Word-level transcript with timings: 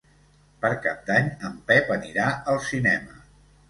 Per 0.63 0.71
Cap 0.85 1.05
d'Any 1.11 1.31
en 1.51 1.61
Pep 1.69 1.95
anirà 2.01 2.35
al 2.51 2.63
cinema. 2.75 3.27